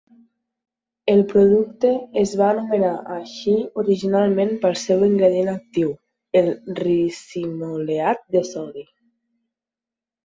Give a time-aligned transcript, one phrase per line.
[1.11, 1.89] El producte
[2.21, 3.53] es va anomenar així
[3.83, 5.93] originalment pel seu ingredient actiu,
[6.43, 6.51] el
[6.83, 8.89] ricinoleat de sodi.